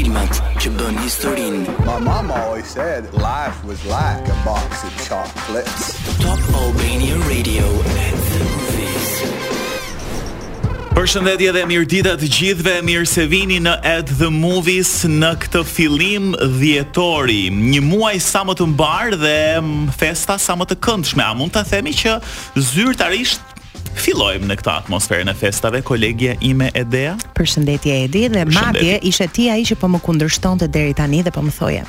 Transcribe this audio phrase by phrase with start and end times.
[0.07, 1.73] filmat që bën historinë.
[2.05, 5.87] mama always said life was like a box of chocolates.
[6.21, 7.65] Top Albania Radio
[8.07, 9.09] and the movies.
[10.95, 15.65] Përshëndetje dhe mirë dita të gjithve, mirë se vini në Ed The Movies në këtë
[15.69, 16.31] filim
[16.61, 17.49] dhjetori.
[17.53, 19.37] Një muaj sa më të mbarë dhe
[19.99, 22.15] festa sa më të këndshme, a mund të themi që
[22.57, 23.56] zyrtarisht
[23.97, 27.15] Fillojmë në këtë atmosferë në festave, kolegja ime Edea.
[27.39, 31.43] Përshëndetje Edi dhe Madje, ishte ti ai që po më kundërshtonte deri tani dhe po
[31.47, 31.83] më thoje.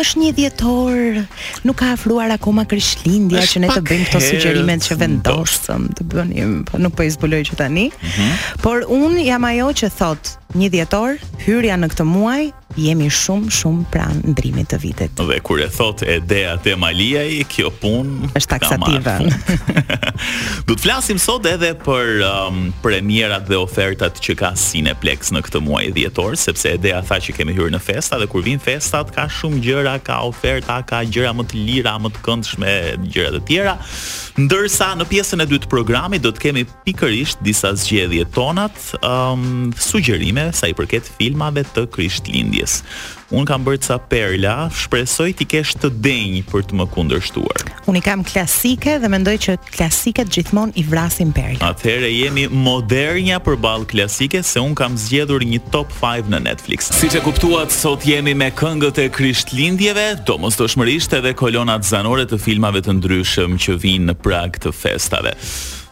[0.00, 1.20] Është një dhjetor,
[1.68, 6.56] nuk ka afruar akoma Krishtlindja që ne të bëjmë këto sugjerimet që vendosëm të bënim,
[6.70, 7.90] po nuk po i zbuloj që tani.
[7.90, 8.62] Mm -hmm.
[8.64, 12.42] Por un jam ajo që thot, një dhjetor, hyrja në këtë muaj
[12.78, 15.14] jemi shumë shumë pranë ndrimit të vitit.
[15.30, 19.14] Dhe kur e thot e dea te Maliaj, kjo punë është taksative.
[20.68, 25.62] Do të flasim sot edhe për um, premierat dhe ofertat që ka Cineplex në këtë
[25.66, 29.10] muaj dhjetor, sepse e dea tha që kemi hyrë në festa dhe kur vijnë festat
[29.16, 32.76] ka shumë gjëra, ka oferta, ka gjëra më të lira, më të këndshme,
[33.08, 33.74] gjëra të tjera.
[34.40, 38.72] Ndërsa në pjesën e dytë programit do të kemi pikërisht disa zgjedhje tonat,
[39.04, 42.28] um, sugjerime sa i përket filmave të Krishtlindjes.
[42.30, 43.19] lindjes.
[43.30, 47.62] Unë kam bërë ca perla, shpresoj ti kesh të denj për të më kundërshtuar.
[47.90, 51.62] Unë i kam klasike dhe mendoj që klasiket gjithmonë i vrasin perlat.
[51.68, 56.90] Atëherë jemi modernja përballë klasike se unë kam zgjedhur një top 5 në Netflix.
[56.98, 62.82] Siç e kuptuat, sot jemi me këngët e Krishtlindjeve, domosdoshmërisht edhe kolonat zanore të filmave
[62.82, 65.36] të ndryshëm që vijnë në prag të festave.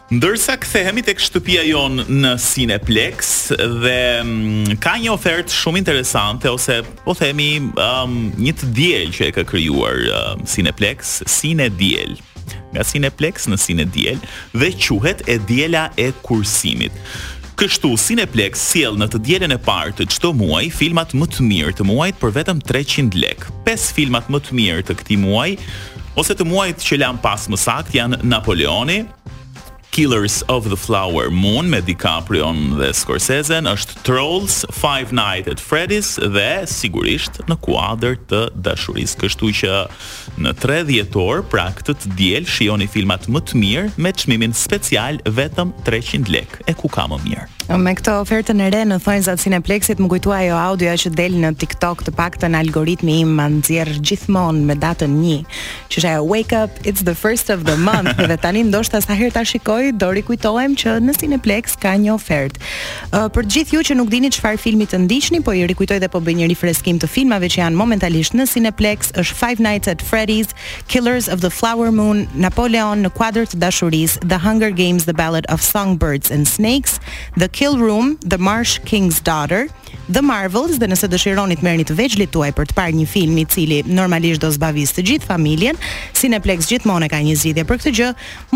[0.09, 6.79] Ndërsa kthehemi tek shtëpia jon në Cineplex dhe mm, ka një ofertë shumë interesante ose
[7.05, 12.15] po themi um, një të diel që e ka krijuar um, Cineplex, Cine Diel.
[12.73, 14.17] Nga Cineplex në Cine Diel
[14.57, 16.97] dhe quhet e diela e kursimit.
[17.61, 21.77] Kështu Cineplex sjell në të dielën e parë të çdo muaji filmat më të mirë
[21.77, 23.53] të muajit për vetëm 300 lekë.
[23.69, 25.59] 5 filmat më të mirë të këtij muaji
[26.17, 29.03] ose të muajit që lan pas më sakt janë Napoleoni,
[29.99, 36.13] Killers of the Flower Moon me DiCaprio dhe Scorsese është Trolls Five Nights at Freddy's
[36.21, 39.17] dhe sigurisht në kuadër të dashurisë.
[39.25, 39.73] Kështu që
[40.45, 45.19] në 3 dhjetor, pra këtë të diel shihoni filmat më të mirë me çmimin special
[45.35, 46.63] vetëm 300 lekë.
[46.71, 47.49] E ku ka më mirë?
[47.77, 51.35] Me këtë ofertën e re në thonjza të Cineplexit më kujtuaj ajo audioja që del
[51.43, 55.43] në TikTok të paktën algoritmi im ma nxjerr gjithmonë me datën 1,
[55.91, 59.13] që është ajo wake up, it's the first of the month dhe tani ndoshta sa
[59.19, 62.61] herë ta shikoj do rikujtohem që në Cineplex ka një ofertë.
[63.13, 66.09] Uh, për gjithë ju që nuk dini çfarë filmi të ndiqni, po i rikujtoj dhe
[66.13, 70.01] po bëj një rifreskim të filmave që janë momentalisht në Cineplex, është Five Nights at
[70.03, 70.53] Freddy's,
[70.87, 75.45] Killers of the Flower Moon, Napoleon në kuadër të dashurisë, The Hunger Games: The Ballad
[75.49, 76.99] of Songbirds and Snakes,
[77.37, 79.67] The Kill Room, The Marsh King's Daughter,
[80.09, 83.35] The Marvels dhe nëse dëshironi të merrni të vegjlit tuaj për të parë një film
[83.37, 85.77] i cili normalisht do zbavisë të gjithë familjen,
[86.17, 88.07] Cineplex gjithmonë ka një zgjidhje për këtë gjë,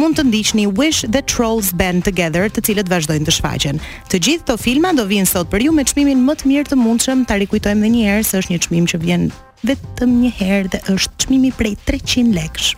[0.02, 3.84] mund të ndiqni Wish the Trolls Band Together, të cilët vazhdojnë të shfaqen.
[4.10, 6.82] Të gjithë këto filma do vinë sot për ju me çmimin më të mirë të
[6.82, 9.30] mundshëm, ta rikujtojmë edhe një herë se është një çmim që vjen
[9.70, 12.74] vetëm një herë dhe është çmimi prej 300 lekësh.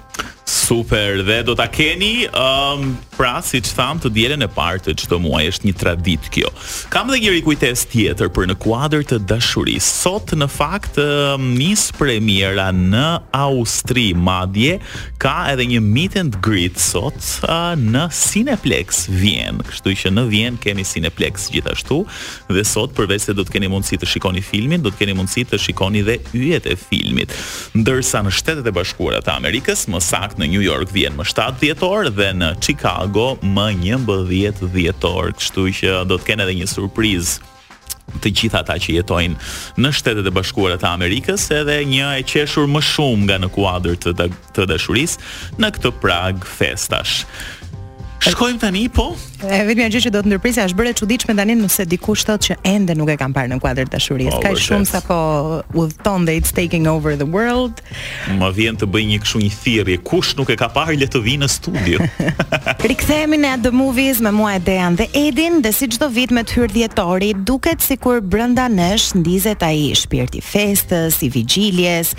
[0.48, 5.06] Super, dhe do ta keni um, Pra, si që thamë, të djelen e partë të
[5.06, 6.52] çdo muaj është një tradit kjo
[6.94, 9.90] Kam dhe një rikujtes tjetër për në kuadër të dashurisë.
[10.04, 13.06] Sot në fakt um, njës premjera në
[13.42, 14.76] Austri madje
[15.24, 17.18] Ka edhe një meet and greet sot
[17.48, 22.04] uh, në Cineplex Vien Kështu që në Vien kemi Cineplex gjithashtu
[22.52, 25.48] Dhe sot përveç se do të keni mundësi të shikoni filmin Do të keni mundësi
[25.50, 27.34] të shikoni dhe yjet e filmit
[27.80, 30.00] Ndërsa në shtetet e të Amerikës, më
[30.36, 33.70] Në New York vjen më 7 dhjetor dhe në Chicago më
[34.04, 37.52] 11 dhjetor, kështu që do të kenë edhe një surprizë
[38.22, 42.68] të gjitha ata që jetojnë në Shtetet e Bashkuara të Amerikës, edhe një e qeshur
[42.70, 47.22] më shumë nga në kuadër të dashurisë në këtë Prag festash.
[48.26, 49.12] Shkojmë tani po
[49.54, 52.48] E vetëm gjë që do të ndërprisja është bërë e çuditshme tani nëse dikush thotë
[52.50, 54.38] që ende nuk e kam parë në kuadrin e dashurisë.
[54.38, 55.18] Po, ka shumë po
[55.84, 57.82] udhton dhe it's taking over the world.
[58.42, 61.22] Më vjen të bëj një kështu një thirrje, kush nuk e ka parë le të
[61.26, 62.08] vinë në studio.
[62.90, 66.58] Rikthehemi në The Movies me mua Edean dhe Edin dhe si çdo vit me të
[66.60, 72.16] hyrë dhjetori, duket sikur brenda nesh ndizet ai shpirti festës, i vigjiljes.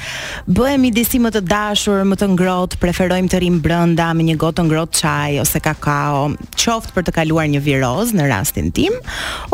[0.46, 4.66] Bëhemi disi më të dashur, më të ngrohtë, preferojmë të rim brenda me një gotë
[4.68, 6.22] ngrohtë çaj ose kakao,
[6.60, 8.94] qoftë për të kaluar një viroz në rastin tim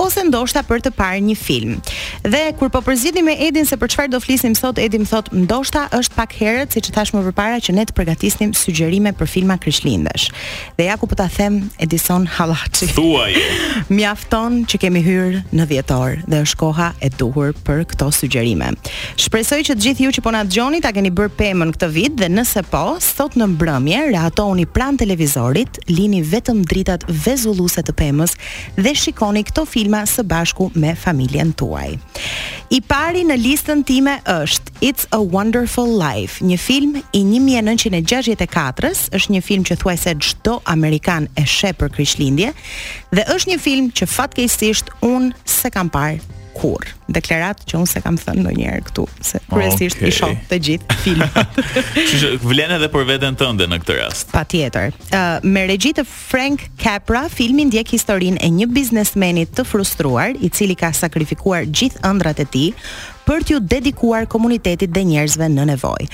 [0.03, 1.79] ose ndoshta për të parë një film.
[2.23, 5.29] Dhe kur po përzgjidhim me Edin se për çfarë do flisnim sot, Edi më thot,
[5.35, 9.27] ndoshta është pak herët, siç e thashmë më parë, që ne të përgatisnim sugjerime për
[9.27, 10.29] filma krishtlindësh.
[10.79, 12.87] Dhe ja ku po ta them Edison Hallaçi.
[12.95, 13.41] Thuaj.
[13.91, 18.71] Mjafton që kemi hyrë në dhjetor dhe është koha e duhur për këto sugjerime.
[19.19, 22.17] Shpresoj që të gjithë ju që po na dëgjoni ta keni bërë pemën këtë vit
[22.23, 28.39] dhe nëse po, sot në mbrëmje rehatoni pranë televizorit, lini vetëm dritat vezulluese të pemës
[28.79, 31.97] dhe shikoni këto filma së bashku me familjen tuaj.
[32.75, 39.37] I pari në listën time është It's a Wonderful Life, një film i 1964-s, është
[39.37, 42.53] një film që thuajse çdo amerikan e sheh për Krishtlindje
[43.15, 46.19] dhe është një film që fatkeqësisht unë s'e kam parë
[46.55, 46.89] kur.
[47.13, 50.13] Deklarat që unë se kam thënë ndonjëherë këtu, se kryesisht okay.
[50.13, 51.61] i shoh të gjithë filmat.
[52.13, 54.31] Që vlen edhe për veten tënde në këtë rast.
[54.33, 54.93] Patjetër.
[54.93, 55.09] tjetër.
[55.13, 60.49] uh, me regji të Frank Capra, filmi ndjek historinë e një biznesmeni të frustruar i
[60.53, 62.69] cili ka sakrifikuar gjithë ëndrat e tij
[63.27, 66.07] për t'ju dedikuar komunitetit dhe njerëzve në nevojë.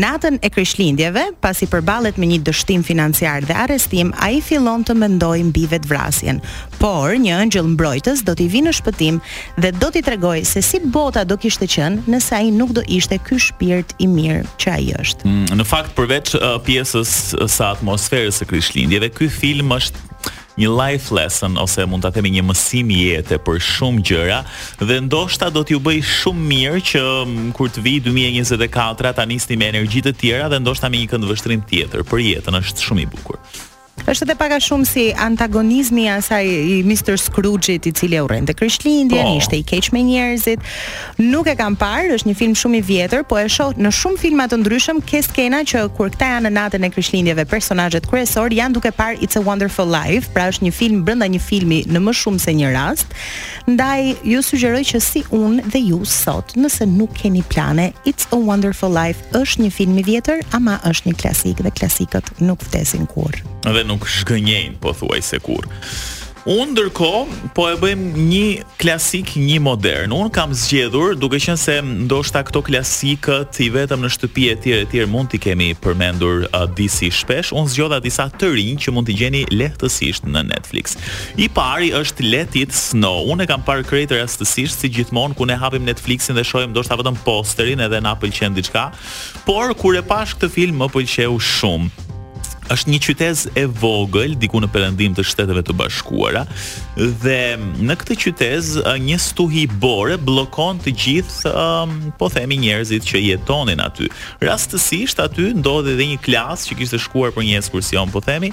[0.00, 5.48] Natën e Krishtlindjeve, pasi përballet me një dështim financiar dhe arrestim, ai fillon të mendojë
[5.50, 6.40] mbi vetvrasjen,
[6.80, 9.20] por një ëngjël mbrojtës do t'i vinë në shpëtim
[9.62, 13.18] dhe do t'i tregoj se si bota do kishte qenë nëse ai nuk do ishte
[13.28, 15.28] ky shpirt i mirë që ai është.
[15.28, 20.12] Mm, në fakt përveç uh, pjesës uh, së atmosferës së Krishtlindjeve, ky film është
[20.58, 24.38] një life lesson ose mund ta themi një mësim jete për shumë gjëra
[24.84, 27.02] dhe ndoshta do t'ju bëj shumë mirë që
[27.58, 31.66] kur të vijë 2024 ta nisni me energji të tjera dhe ndoshta me një këndvështrim
[31.72, 33.40] tjetër për jetën është shumë i bukur
[34.04, 39.22] është edhe paka shumë si antagonizmi i asaj i Mr Scrooge-it i cili urrente Krishtlindjen,
[39.24, 39.34] oh.
[39.34, 39.38] Po.
[39.40, 40.60] ishte i keq me njerëzit.
[41.22, 44.20] Nuk e kam parë, është një film shumë i vjetër, po e shoh në shumë
[44.20, 48.52] filma të ndryshëm ke skena që kur këta janë në natën e Krishtlindjeve, personazhet kryesor
[48.54, 52.04] janë duke parë It's a Wonderful Life, pra është një film brenda një filmi në
[52.04, 53.16] më shumë se një rast.
[53.70, 54.00] Ndaj
[54.34, 58.92] ju sugjeroj që si unë dhe ju sot, nëse nuk keni plane, It's a Wonderful
[58.92, 63.42] Life është një film i vjetër, ama është një klasik dhe klasikët nuk vdesin kurrë
[63.88, 65.68] nuk zhgënjejnë po thuaj se kur.
[66.44, 67.08] Unë ndërko,
[67.56, 68.46] po e bëjmë një
[68.82, 70.12] klasik, një modern.
[70.12, 74.84] Unë kam zgjedhur, duke qenë se ndoshta këto klasikët i vetëm në shtëpi e tjere
[74.84, 78.92] e tjere mund t'i kemi përmendur uh, disi shpesh, unë zgjodha disa të rinjë që
[78.92, 80.98] mund t'i gjeni lehtësisht në Netflix.
[81.40, 83.22] I pari është Let It Snow.
[83.32, 87.00] Unë e kam parë krejtër rastësisht si gjithmonë ku ne hapim Netflixin dhe shojmë ndoshta
[87.00, 88.90] vetëm posterin edhe na pëlqen diçka,
[89.48, 91.08] por kur e pash këtë film më
[91.56, 92.03] shumë
[92.72, 96.44] është një qytet e vogël diku në perëndim të Shteteve të Bashkuara
[96.96, 97.38] dhe
[97.84, 98.70] në këtë qytet
[99.04, 104.08] një stuhi bore bllokon të gjithë um, po themi njerëzit që jetonin aty.
[104.44, 108.52] Rastësisht aty ndodhi edhe një klasë që kishte shkuar për një ekskursion po themi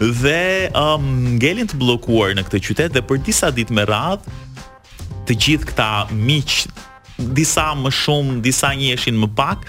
[0.00, 4.38] dhe um, ngelin të bllokuar në këtë qytet dhe për disa ditë me radhë
[5.28, 6.58] të gjithë këta miq
[7.36, 9.62] disa më shumë, disa njëheshin më pak,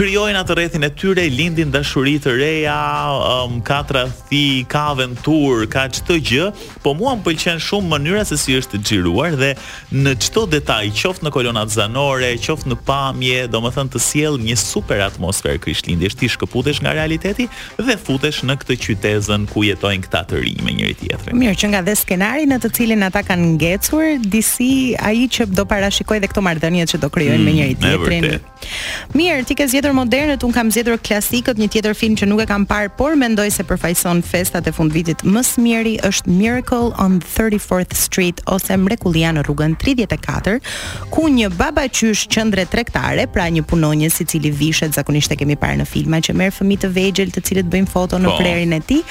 [0.00, 2.74] krijojnë atë rrethin e tyre, lindin dashuri të reja,
[3.44, 6.46] um, ka tradhti, ka aventurë, ka çdo gjë,
[6.80, 9.50] po mua më pëlqen shumë mënyra se si është xhiruar dhe
[10.00, 15.04] në çdo detaj, qoftë në kolonat zanore, qoftë në pamje, domethënë të sjell një super
[15.04, 17.44] atmosferë krishtlindjesh, ti shkëputesh nga realiteti
[17.82, 21.36] dhe futesh në këtë qytetën ku jetojnë këta të rinj me njëri tjetrin.
[21.44, 25.68] Mirë, që nga dhe skenari në të cilin ata kanë ngecur, disi ai që do
[25.68, 28.30] parashikoj dhe këto marrëdhënie që do krijojnë mm, me njëri tjetrin.
[29.16, 32.48] Mirë, ti ke zgjedhur modernët, un kam zgjedhur klasikët, një tjetër film që nuk e
[32.50, 37.18] kam parë, por mendoj se përfaqëson festat e fundvitit më së miri është Miracle on
[37.24, 40.58] 34th Street ose Mrekullia në rrugën 34,
[41.12, 45.80] ku një babaqysh qendre tregtare, pra një punonjës i cili vishet zakonisht e kemi parë
[45.82, 48.76] në filma që merr fëmijë të vegjël, të cilët bëjnë foto në prerin po.
[48.76, 49.02] e tij,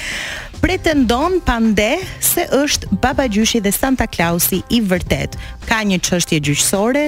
[0.60, 5.36] pretendon pande se është babaqyshi dhe Santa Clausi i vërtet.
[5.70, 7.04] Ka një çështje gjyqësore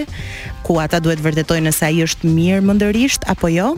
[0.63, 3.75] ku ata duhet vërtetojnë nëse ai është mirë mëndërisht apo jo?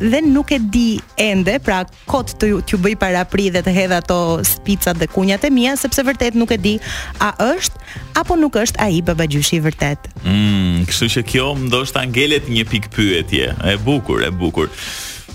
[0.00, 3.92] dhe nuk e di ende, pra kot të t'ju bëj para pri dhe të hedh
[3.98, 4.16] ato
[4.48, 6.72] spicat dhe kunjat e mia sepse vërtet nuk e di
[7.20, 10.08] a është apo nuk është ai babagjyshi i vërtet.
[10.24, 13.52] Mm, kështu që kjo ndoshta ngelet një pikë pyetje.
[13.60, 14.72] E bukur, e bukur.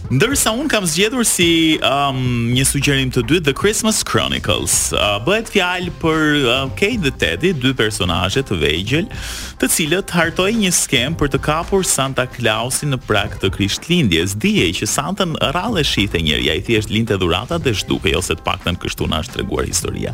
[0.06, 1.48] Ndërsa un kam zgjedhur si
[1.82, 2.20] um,
[2.54, 4.92] një sugjerim të dytë The Christmas Chronicles.
[4.94, 9.08] Uh, bëhet fjalë për uh, Kate dhe Teddy, dy personazhe të vegjël,
[9.58, 14.36] të cilët hartojnë një skem për të kapur Santa Clausin në prag të Krishtlindjes.
[14.46, 18.78] Dihej që Santën rrallë shite njëri, ai thjesht linte dhuratat dhe zhdukej ose të paktën
[18.86, 20.14] kështu na është treguar historia.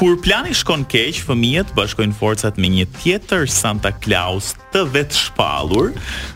[0.00, 5.90] Kur plani shkon keq, fëmijët bashkojnë forcat me një tjetër Santa Claus të vetë shpalur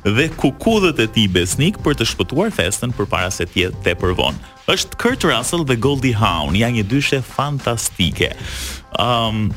[0.04, 4.36] dhe kukudhët e ti besnik për të shpëtuar festën për para se tjetë të vonë.
[4.76, 8.34] Êshtë Kurt Russell dhe Goldie Hawn, ja një dyshe fantastike.
[9.00, 9.48] Um,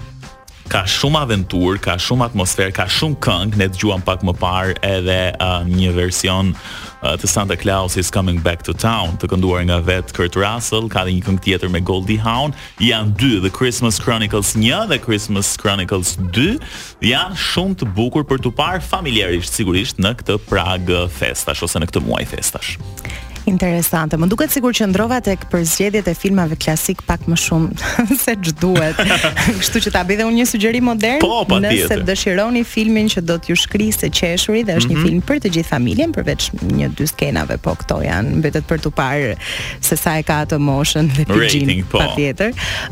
[0.71, 4.79] ka shumë aventur, ka shumë atmosferë, ka shumë këngë, ne të gjuam pak më parë
[4.87, 6.55] edhe uh, një version
[6.97, 10.87] Eh, të Santa Claus is coming back to town të kënduar nga vet Kurt Russell
[10.89, 14.97] ka dhe një këngë tjetër me Goldie Hawn janë dy The Christmas Chronicles 1 dhe
[15.03, 16.47] Christmas Chronicles 2
[17.05, 20.89] janë shumë të bukur për të parë familjarisht sigurisht në këtë Prag
[21.19, 22.73] festash ose në këtë muaj festash
[23.47, 24.17] Interesante.
[24.19, 27.91] Më duket sikur që ndrova tek përzgjedhjet e filmave klasik pak më shumë
[28.23, 28.97] se ç'duhet.
[29.61, 33.21] Kështu që ta bëj dhe unë një sugjerim modern, po, pa, nëse dëshironi filmin që
[33.23, 34.91] do t'ju shkrisë se qeshuri dhe është mm -hmm.
[34.91, 35.07] një mhm.
[35.07, 38.89] film për të gjithë familjen, përveç një dy skenave, po këto janë mbetet për tu
[39.01, 39.33] parë
[39.81, 41.97] se sa e ka atë moshën dhe pijin po.
[42.03, 42.51] patjetër.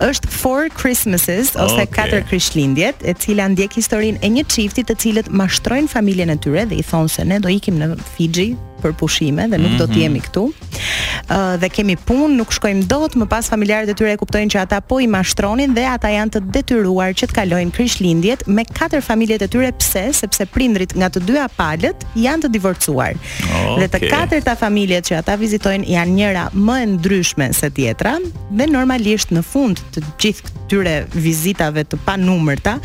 [0.10, 1.92] Është Four Christmases ose okay.
[1.98, 6.64] Katër Krishtlindjet, e cila ndjek historinë e një çifti të cilët mashtrojnë familjen e tyre
[6.72, 7.86] dhe i thonë se ne do ikim në
[8.16, 8.50] Fiji
[8.86, 9.82] për pushime dhe nuk mm -hmm.
[9.82, 10.02] do të mhm.
[10.02, 10.44] jemi këtu.
[10.46, 14.52] Ëh uh, dhe kemi punë, nuk shkojmë dot, më pas familjarët e tyre e kuptojnë
[14.54, 18.64] që ata po i mashtronin dhe ata janë të detyruar që të kalojnë Krishtlindjet me
[18.66, 20.04] katër familjet e tyre pse?
[20.22, 23.14] Sepse prindrit nga të dyja palët janë të divorcuar.
[23.16, 23.78] Okay.
[23.82, 28.20] Dhe të katërta familjet që ata vizitojnë janë njëra më e ndryshme se tjetra
[28.52, 32.78] dhe normalisht në fund të gjithë këtyre vizitave të panumërta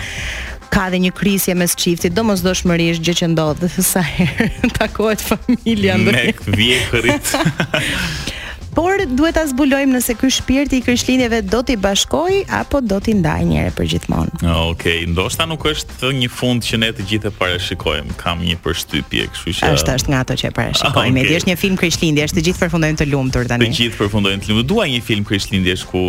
[0.71, 4.49] ka dhe një krisje mes qiftit, do mos gjë që ndodhë dhe sa herë,
[4.81, 7.19] takohet familja ndër Me këtë
[8.71, 13.17] Por duhet ta zbulojmë nëse ky shpirti i Krishtlindjeve do t'i bashkoj apo do t'i
[13.19, 14.35] ndaj njëherë për gjithmonë.
[14.43, 18.15] Okej, okay, ndoshta nuk është një fund që ne të gjithë e parashikojmë.
[18.21, 20.89] Kam një përshtypje, kështu që është është nga ato që e parashikojmë.
[21.11, 21.23] Okay.
[21.27, 23.67] Edhe është një film Krishtlindjesh, të gjithë përfundojnë të lumtur tani.
[23.67, 24.67] Të gjithë përfundojnë të lumtur.
[24.71, 26.03] Dua një film Krishtlindjesh ku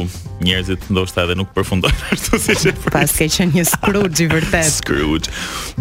[0.44, 2.92] njerëzit ndoshta edhe nuk përfundojnë ashtu siç që po.
[2.94, 4.70] Pas ka qenë një Scrooge i vërtet.
[4.78, 5.30] Scrooge.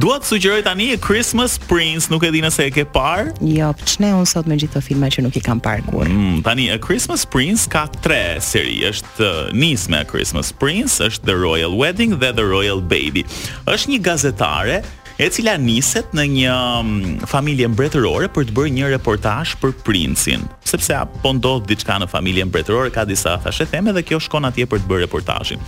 [0.01, 3.35] Dua të sugjeroj tani A Christmas Prince, nuk e di nëse e ke parë.
[3.51, 6.11] Jo, ç'ne çneun sot me gjithë ato filma që nuk i kam parë kurrë.
[6.13, 11.35] Mm, tani A Christmas Prince ka tre seri, është Nisme A Christmas Prince, është The
[11.41, 13.25] Royal Wedding dhe The Royal Baby.
[13.67, 14.77] Është një gazetare
[15.19, 20.95] e cila niset në një familje mbretërore për të bërë një reportazh për princin, sepse
[21.01, 24.85] apo ndodh diçka në familjen mbretërore, ka disa fashe theme dhe kjo shkon atje për
[24.87, 25.67] të bërë reportazhin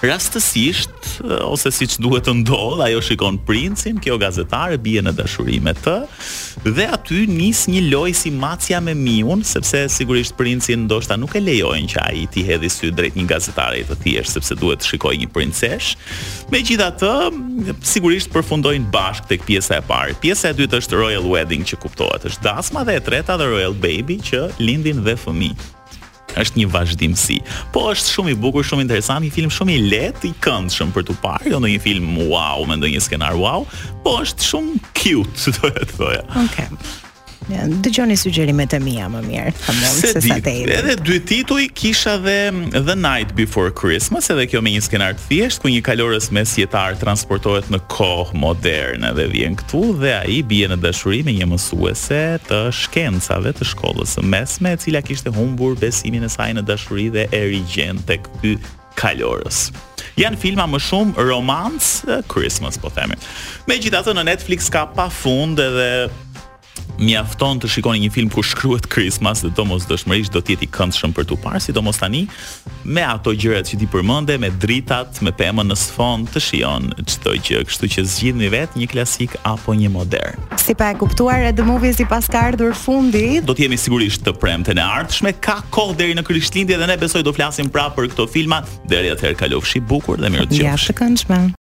[0.00, 0.90] rastësisht
[1.24, 5.74] eh, ose siç duhet të ndodh, ajo shikon princin, kjo gazetare bie në dashuri me
[5.76, 5.96] të
[6.76, 11.42] dhe aty nis një lojë si macja me miun, sepse sigurisht princi ndoshta nuk e
[11.46, 15.20] lejojnë që ai t'i hedhë sy drejt një gazetare të tjesh, sepse duhet të shikojë
[15.24, 15.92] një princesh.
[16.52, 17.12] Megjithatë,
[17.86, 20.18] sigurisht përfundojnë bashkë tek pjesa e parë.
[20.22, 23.74] Pjesa e dytë është Royal Wedding që kuptohet, është dasma dhe e treta the Royal
[23.80, 25.76] Baby që lindin dhe fëmijë
[26.38, 27.38] është një vazhdimsi.
[27.74, 31.08] Po është shumë i bukur, shumë interesant, një film shumë i lehtë, i këndshëm për
[31.10, 33.66] tu parë, jo ndonjë film wow me ndonjë skenar wow,
[34.04, 36.24] po është shumë cute, do të thoja.
[36.46, 36.70] Okej.
[36.74, 37.06] Okay.
[37.84, 39.52] Dëgjoni sugjerimet e mia më mirë.
[40.00, 42.38] Se sa Edhe dy tituj kisha dhe
[42.86, 46.98] The Night Before Christmas, edhe kjo me një skenar të thjesht ku një kalorës mesjetar
[47.00, 52.20] transportohet në kohë moderne dhe vjen këtu dhe ai bie në dashuri me një mësuese
[52.46, 57.10] të shkencave të shkollës së mesme, e cila kishte humbur besimin e saj në dashuri
[57.14, 58.54] dhe e rigjen tek ky
[58.98, 59.70] kalorës.
[60.18, 63.16] Janë filma më shumë romance, Christmas po themi.
[63.70, 65.86] Me gjithatë në Netflix ka pa fund edhe
[67.00, 71.28] mjafton të shikoni një film ku shkruhet Christmas dhe domosdoshmërisht do të i këndshëm për
[71.30, 72.24] tu parë, sidomos tani
[72.84, 77.34] me ato gjërat që ti përmende, me dritat, me pemën në sfond të shijon çdo
[77.46, 80.40] gjë, kështu që zgjidhni vetë një klasik apo një modern.
[80.60, 84.22] Si pa e kuptuar The movies i pas ka ardhur fundi, do të jemi sigurisht
[84.26, 87.96] të premte në ardhmë, ka kohë deri në Krishtlindje dhe ne besoj do flasim prapë
[87.98, 90.90] për këto filma, deri atëherë kalofshi bukur dhe mirë të qofsh.
[90.90, 91.58] Ja, të